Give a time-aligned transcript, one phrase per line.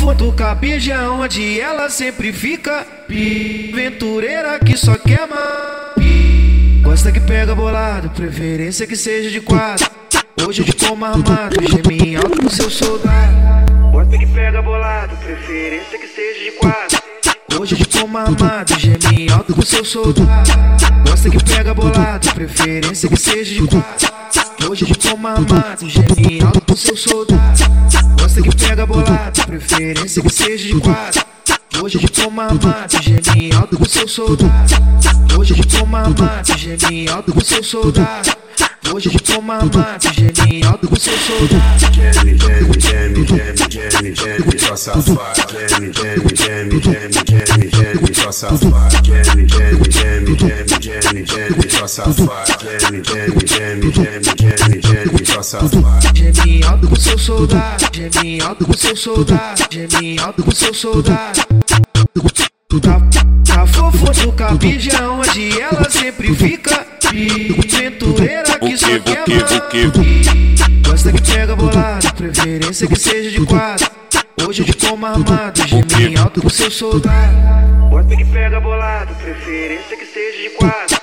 [0.00, 2.86] fofo cabija onde ela sempre fica.
[3.72, 5.94] Aventureira que só quer ma.
[6.82, 9.90] Gosta que pega bolado, preferência que seja de quatro.
[10.46, 13.90] Hoje de como armado, geme alto no seu soldado.
[13.92, 16.99] Gosta que pega bolado, preferência que seja de quatro.
[17.58, 20.28] Hoje como armado, geme alto com seu soldado.
[21.06, 24.08] Gosta que pega bolado, preferência que seja de quatro.
[24.70, 27.40] Hoje como armado, geme alto com seu soldado.
[28.20, 31.24] Gosta que pega bolado, preferência que seja de quatro.
[31.82, 34.50] Hoje como armado, geme alto com seu soldado.
[35.38, 38.30] Hoje como armado, geme alto com seu soldado.
[38.92, 41.94] Hoje como armado, geme alto com seu soldado.
[41.94, 45.58] Geme, geme, geme, geme, geme, geme, só safado.
[45.68, 47.19] Geme, geme, geme, geme,
[48.40, 49.04] safado.
[49.04, 52.20] Geme, geme, geme, geme, geme, geme, só safado.
[52.62, 55.82] Geme, geme, geme, geme, geme, geme, só safado.
[56.14, 61.40] Geme alto com seu soldado, geme alto com seu soldado, geme alto com seu soldado.
[62.80, 63.00] Tá,
[63.44, 66.86] tá fofo no cabija onde ela sempre fica.
[67.08, 68.86] Aventureira que só
[69.70, 69.92] quer?
[70.88, 73.90] Gosta que pega bolado, preferência que seja de quatro.
[74.48, 77.59] Hoje de como armado, geme alto com seu soldado.
[78.10, 81.00] Gosta que pega bolado, preferência que seja de quatro.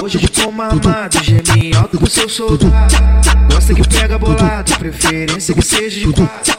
[0.00, 2.94] Hoje como armado, geme alto com seu soldado.
[3.52, 6.54] Gosta que pega bolado, preferência que seja de quatro.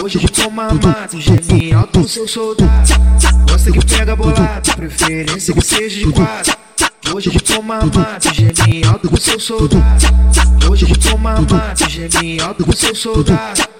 [0.00, 2.70] Hoje como armado, geme alto com seu soldado.
[3.50, 6.56] Gosta que pega bolado, preferência que seja de quatro.
[7.12, 9.82] Hoje como armado, geme alto com seu soldado.
[10.70, 13.72] Hoje como armado, geme alto com seu soldado.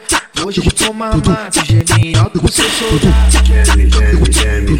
[0.44, 3.46] Hoje como armado, geme alto com seu soldado.
[3.46, 4.71] Geme, geme, geme,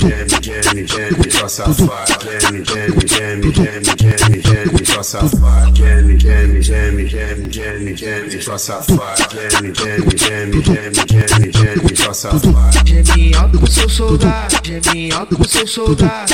[0.93, 2.13] geme, só safado.
[2.23, 5.75] Geme, geme, geme, geme, geme, geme, só safado.
[5.75, 7.09] Geme, geme, geme,
[7.49, 9.23] geme, geme, só safado.
[9.33, 14.59] Geme, geme, geme, geme, geme, só seu soldado,
[15.49, 16.27] seu soldado,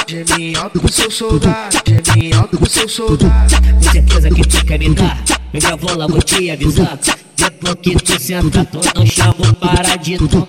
[0.90, 3.54] seu soldado, seu soldado.
[3.92, 5.24] Certeza que tu quer me dar,
[5.78, 6.98] vou logo te avisar.
[7.36, 10.48] Depois que tu senta, tu não chama o paradito.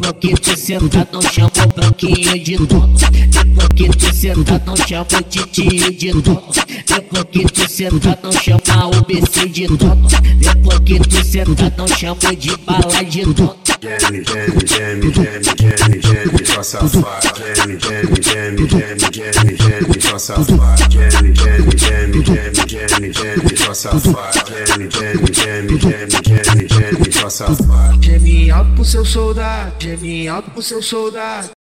[0.00, 2.96] Depois que tu senta, não chama o branquinho de dono.
[2.96, 6.42] Depois que tu senta, não chama o titio de dono.
[6.86, 10.08] Depois que tu senta, não chama o BC de dono.
[10.08, 13.56] Depois que tu senta, não chama de bala de dono.
[13.82, 17.28] Geme, geme, geme, geme, geme, geme, só safado.
[17.38, 20.90] Geme, geme, geme, geme, geme, geme, só safado.
[20.90, 24.38] Geme, geme, geme, geme, geme, geme, só safado.
[24.48, 25.29] Geme, geme,
[27.30, 28.02] safado.
[28.02, 31.50] Geme alto com seu soldado, geme alto com seu soldado.